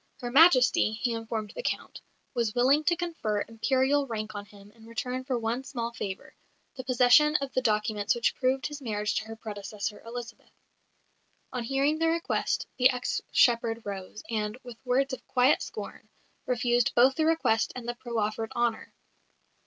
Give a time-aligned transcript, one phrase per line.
[0.19, 2.01] Her Majesty, he informed the Count,
[2.33, 6.33] was willing to confer Imperial rank on him in return for one small favour
[6.75, 10.49] the possession of the documents which proved his marriage to her predecessor, Elizabeth.
[11.53, 16.09] On hearing the request, the ex shepherd rose, and, with words of quiet scorn,
[16.47, 18.91] refused both the request and the proffered honour.